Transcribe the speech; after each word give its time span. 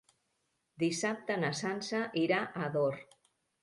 Dissabte 0.85 1.37
na 1.43 1.53
Sança 1.61 2.03
irà 2.27 2.43
a 2.53 2.69
Ador. 2.73 3.03